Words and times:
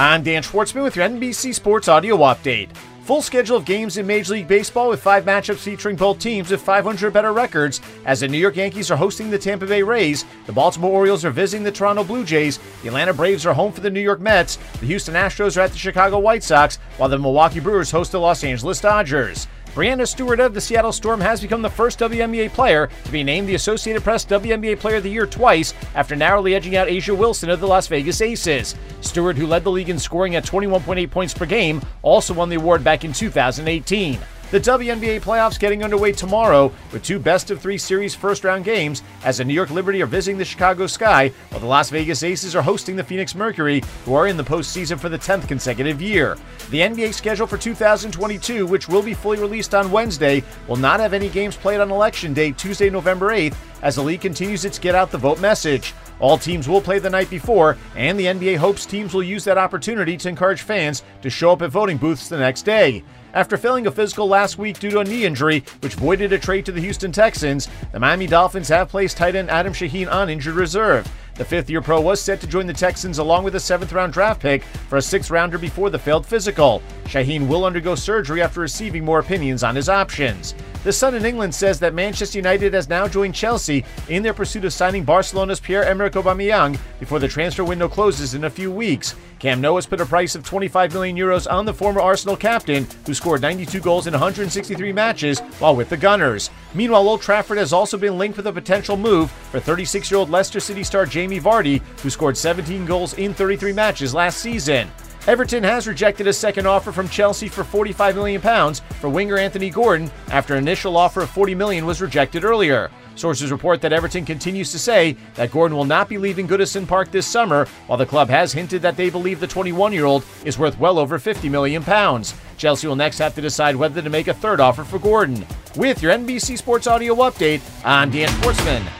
I'm 0.00 0.22
Dan 0.22 0.42
Schwartzman 0.42 0.82
with 0.82 0.96
your 0.96 1.06
NBC 1.06 1.54
Sports 1.54 1.86
Audio 1.86 2.16
Update. 2.16 2.74
Full 3.04 3.20
schedule 3.20 3.58
of 3.58 3.66
games 3.66 3.98
in 3.98 4.06
Major 4.06 4.32
League 4.32 4.48
Baseball 4.48 4.88
with 4.88 5.02
five 5.02 5.26
matchups 5.26 5.58
featuring 5.58 5.94
both 5.94 6.18
teams 6.18 6.50
with 6.50 6.62
500 6.62 7.12
better 7.12 7.34
records. 7.34 7.82
As 8.06 8.20
the 8.20 8.28
New 8.28 8.38
York 8.38 8.56
Yankees 8.56 8.90
are 8.90 8.96
hosting 8.96 9.28
the 9.28 9.38
Tampa 9.38 9.66
Bay 9.66 9.82
Rays, 9.82 10.24
the 10.46 10.54
Baltimore 10.54 10.90
Orioles 10.90 11.22
are 11.26 11.30
visiting 11.30 11.64
the 11.64 11.70
Toronto 11.70 12.02
Blue 12.02 12.24
Jays, 12.24 12.58
the 12.80 12.88
Atlanta 12.88 13.12
Braves 13.12 13.44
are 13.44 13.52
home 13.52 13.72
for 13.72 13.82
the 13.82 13.90
New 13.90 14.00
York 14.00 14.20
Mets, 14.20 14.56
the 14.80 14.86
Houston 14.86 15.16
Astros 15.16 15.58
are 15.58 15.60
at 15.60 15.72
the 15.72 15.76
Chicago 15.76 16.18
White 16.18 16.44
Sox, 16.44 16.76
while 16.96 17.10
the 17.10 17.18
Milwaukee 17.18 17.60
Brewers 17.60 17.90
host 17.90 18.12
the 18.12 18.20
Los 18.20 18.42
Angeles 18.42 18.80
Dodgers. 18.80 19.48
Breanna 19.74 20.06
Stewart 20.06 20.40
of 20.40 20.52
the 20.52 20.60
Seattle 20.60 20.92
Storm 20.92 21.20
has 21.20 21.40
become 21.40 21.62
the 21.62 21.70
first 21.70 22.00
WNBA 22.00 22.52
player 22.52 22.88
to 23.04 23.12
be 23.12 23.22
named 23.22 23.48
the 23.48 23.54
Associated 23.54 24.02
Press 24.02 24.24
WNBA 24.24 24.80
Player 24.80 24.96
of 24.96 25.04
the 25.04 25.10
Year 25.10 25.26
twice 25.26 25.74
after 25.94 26.16
narrowly 26.16 26.56
edging 26.56 26.74
out 26.74 26.88
A'ja 26.88 27.16
Wilson 27.16 27.50
of 27.50 27.60
the 27.60 27.68
Las 27.68 27.86
Vegas 27.86 28.20
Aces. 28.20 28.74
Stewart, 29.00 29.36
who 29.36 29.46
led 29.46 29.62
the 29.62 29.70
league 29.70 29.88
in 29.88 29.98
scoring 29.98 30.34
at 30.34 30.44
21.8 30.44 31.08
points 31.10 31.32
per 31.32 31.46
game, 31.46 31.80
also 32.02 32.34
won 32.34 32.48
the 32.48 32.56
award 32.56 32.82
back 32.82 33.04
in 33.04 33.12
2018. 33.12 34.18
The 34.50 34.58
WNBA 34.58 35.20
playoffs 35.20 35.60
getting 35.60 35.84
underway 35.84 36.10
tomorrow 36.10 36.72
with 36.92 37.04
two 37.04 37.20
best 37.20 37.52
of 37.52 37.60
three 37.60 37.78
series 37.78 38.16
first 38.16 38.42
round 38.42 38.64
games 38.64 39.04
as 39.22 39.38
the 39.38 39.44
New 39.44 39.54
York 39.54 39.70
Liberty 39.70 40.02
are 40.02 40.06
visiting 40.06 40.38
the 40.38 40.44
Chicago 40.44 40.88
Sky, 40.88 41.28
while 41.50 41.60
the 41.60 41.66
Las 41.66 41.88
Vegas 41.90 42.24
Aces 42.24 42.56
are 42.56 42.62
hosting 42.62 42.96
the 42.96 43.04
Phoenix 43.04 43.36
Mercury, 43.36 43.80
who 44.04 44.14
are 44.14 44.26
in 44.26 44.36
the 44.36 44.42
postseason 44.42 44.98
for 44.98 45.08
the 45.08 45.16
10th 45.16 45.46
consecutive 45.46 46.02
year. 46.02 46.36
The 46.70 46.80
NBA 46.80 47.14
schedule 47.14 47.46
for 47.46 47.58
2022, 47.58 48.66
which 48.66 48.88
will 48.88 49.02
be 49.02 49.14
fully 49.14 49.38
released 49.38 49.72
on 49.72 49.92
Wednesday, 49.92 50.42
will 50.66 50.74
not 50.74 50.98
have 50.98 51.12
any 51.12 51.28
games 51.28 51.56
played 51.56 51.78
on 51.78 51.92
Election 51.92 52.34
Day, 52.34 52.50
Tuesday, 52.50 52.90
November 52.90 53.28
8th, 53.28 53.54
as 53.82 53.94
the 53.94 54.02
league 54.02 54.20
continues 54.20 54.64
its 54.64 54.80
Get 54.80 54.96
Out 54.96 55.12
the 55.12 55.18
Vote 55.18 55.38
message. 55.38 55.94
All 56.20 56.36
teams 56.36 56.68
will 56.68 56.80
play 56.80 56.98
the 56.98 57.10
night 57.10 57.30
before, 57.30 57.76
and 57.96 58.18
the 58.18 58.26
NBA 58.26 58.58
hopes 58.58 58.86
teams 58.86 59.14
will 59.14 59.22
use 59.22 59.44
that 59.44 59.58
opportunity 59.58 60.16
to 60.18 60.28
encourage 60.28 60.62
fans 60.62 61.02
to 61.22 61.30
show 61.30 61.52
up 61.52 61.62
at 61.62 61.70
voting 61.70 61.96
booths 61.96 62.28
the 62.28 62.38
next 62.38 62.62
day. 62.62 63.02
After 63.32 63.56
failing 63.56 63.86
a 63.86 63.90
physical 63.90 64.28
last 64.28 64.58
week 64.58 64.78
due 64.78 64.90
to 64.90 65.00
a 65.00 65.04
knee 65.04 65.24
injury, 65.24 65.64
which 65.80 65.94
voided 65.94 66.32
a 66.32 66.38
trade 66.38 66.66
to 66.66 66.72
the 66.72 66.80
Houston 66.80 67.12
Texans, 67.12 67.68
the 67.92 68.00
Miami 68.00 68.26
Dolphins 68.26 68.68
have 68.68 68.88
placed 68.88 69.16
tight 69.16 69.36
end 69.36 69.50
Adam 69.50 69.72
Shaheen 69.72 70.10
on 70.10 70.28
injured 70.28 70.56
reserve. 70.56 71.10
The 71.36 71.44
fifth 71.44 71.70
year 71.70 71.80
pro 71.80 72.00
was 72.00 72.20
set 72.20 72.40
to 72.40 72.46
join 72.46 72.66
the 72.66 72.72
Texans 72.72 73.18
along 73.18 73.44
with 73.44 73.54
a 73.54 73.60
seventh 73.60 73.92
round 73.92 74.12
draft 74.12 74.42
pick 74.42 74.62
for 74.62 74.98
a 74.98 75.02
sixth 75.02 75.30
rounder 75.30 75.58
before 75.58 75.88
the 75.88 75.98
failed 75.98 76.26
physical. 76.26 76.82
Shaheen 77.04 77.46
will 77.48 77.64
undergo 77.64 77.94
surgery 77.94 78.42
after 78.42 78.60
receiving 78.60 79.04
more 79.04 79.20
opinions 79.20 79.62
on 79.62 79.76
his 79.76 79.88
options. 79.88 80.54
The 80.82 80.92
Sun 80.94 81.14
in 81.14 81.26
England 81.26 81.54
says 81.54 81.78
that 81.80 81.92
Manchester 81.92 82.38
United 82.38 82.72
has 82.72 82.88
now 82.88 83.06
joined 83.06 83.34
Chelsea 83.34 83.84
in 84.08 84.22
their 84.22 84.32
pursuit 84.32 84.64
of 84.64 84.72
signing 84.72 85.04
Barcelona's 85.04 85.60
Pierre-Emerick 85.60 86.14
Aubameyang 86.14 86.78
before 86.98 87.18
the 87.18 87.28
transfer 87.28 87.62
window 87.62 87.86
closes 87.86 88.32
in 88.32 88.44
a 88.44 88.50
few 88.50 88.72
weeks. 88.72 89.14
Camp 89.38 89.60
Nou 89.60 89.74
has 89.74 89.84
put 89.84 90.00
a 90.00 90.06
price 90.06 90.34
of 90.34 90.42
25 90.42 90.94
million 90.94 91.16
euros 91.16 91.50
on 91.50 91.66
the 91.66 91.74
former 91.74 92.00
Arsenal 92.00 92.34
captain, 92.34 92.86
who 93.04 93.12
scored 93.12 93.42
92 93.42 93.78
goals 93.80 94.06
in 94.06 94.14
163 94.14 94.90
matches 94.90 95.40
while 95.58 95.76
with 95.76 95.90
the 95.90 95.98
Gunners. 95.98 96.48
Meanwhile, 96.72 97.06
Old 97.06 97.20
Trafford 97.20 97.58
has 97.58 97.74
also 97.74 97.98
been 97.98 98.16
linked 98.16 98.38
with 98.38 98.46
a 98.46 98.52
potential 98.52 98.96
move 98.96 99.30
for 99.30 99.60
36-year-old 99.60 100.30
Leicester 100.30 100.60
City 100.60 100.82
star 100.82 101.04
Jamie 101.04 101.40
Vardy, 101.40 101.82
who 102.00 102.08
scored 102.08 102.38
17 102.38 102.86
goals 102.86 103.12
in 103.14 103.34
33 103.34 103.74
matches 103.74 104.14
last 104.14 104.38
season. 104.38 104.90
Everton 105.30 105.62
has 105.62 105.86
rejected 105.86 106.26
a 106.26 106.32
second 106.32 106.66
offer 106.66 106.90
from 106.90 107.08
Chelsea 107.08 107.46
for 107.46 107.62
45 107.62 108.16
million 108.16 108.40
pounds 108.40 108.82
for 108.98 109.08
winger 109.08 109.38
Anthony 109.38 109.70
Gordon 109.70 110.10
after 110.32 110.56
an 110.56 110.58
initial 110.58 110.96
offer 110.96 111.20
of 111.20 111.30
40 111.30 111.54
million 111.54 111.86
was 111.86 112.02
rejected 112.02 112.42
earlier. 112.42 112.90
Sources 113.14 113.52
report 113.52 113.80
that 113.82 113.92
Everton 113.92 114.24
continues 114.24 114.72
to 114.72 114.78
say 114.80 115.16
that 115.36 115.52
Gordon 115.52 115.76
will 115.76 115.84
not 115.84 116.08
be 116.08 116.18
leaving 116.18 116.48
Goodison 116.48 116.84
Park 116.84 117.12
this 117.12 117.28
summer, 117.28 117.66
while 117.86 117.96
the 117.96 118.04
club 118.04 118.28
has 118.28 118.52
hinted 118.52 118.82
that 118.82 118.96
they 118.96 119.08
believe 119.08 119.38
the 119.38 119.46
21-year-old 119.46 120.24
is 120.44 120.58
worth 120.58 120.76
well 120.80 120.98
over 120.98 121.16
50 121.16 121.48
million 121.48 121.84
pounds. 121.84 122.34
Chelsea 122.56 122.88
will 122.88 122.96
next 122.96 123.18
have 123.18 123.36
to 123.36 123.40
decide 123.40 123.76
whether 123.76 124.02
to 124.02 124.10
make 124.10 124.26
a 124.26 124.34
third 124.34 124.58
offer 124.58 124.82
for 124.82 124.98
Gordon. 124.98 125.46
With 125.76 126.02
your 126.02 126.12
NBC 126.12 126.58
Sports 126.58 126.88
Audio 126.88 127.14
update, 127.14 127.60
I'm 127.84 128.10
Dan 128.10 128.30
Schwartzman. 128.30 128.99